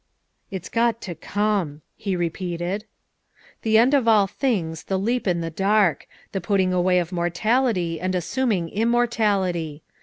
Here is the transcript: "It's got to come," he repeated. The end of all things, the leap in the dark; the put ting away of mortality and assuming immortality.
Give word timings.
"It's 0.49 0.67
got 0.67 0.99
to 1.01 1.13
come," 1.13 1.83
he 1.95 2.15
repeated. 2.15 2.85
The 3.61 3.77
end 3.77 3.93
of 3.93 4.07
all 4.07 4.25
things, 4.25 4.85
the 4.85 4.97
leap 4.97 5.27
in 5.27 5.41
the 5.41 5.51
dark; 5.51 6.07
the 6.31 6.41
put 6.41 6.57
ting 6.57 6.73
away 6.73 6.97
of 6.97 7.11
mortality 7.11 7.99
and 8.01 8.15
assuming 8.15 8.69
immortality. 8.69 9.83